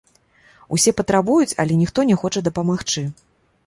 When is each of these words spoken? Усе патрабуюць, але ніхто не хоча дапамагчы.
Усе 0.77 0.93
патрабуюць, 1.03 1.57
але 1.65 1.79
ніхто 1.85 2.09
не 2.13 2.19
хоча 2.25 2.47
дапамагчы. 2.53 3.09